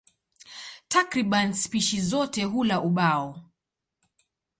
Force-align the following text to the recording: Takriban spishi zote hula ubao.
Takriban 0.93 1.53
spishi 1.53 2.01
zote 2.01 2.43
hula 2.43 2.81
ubao. 2.81 3.43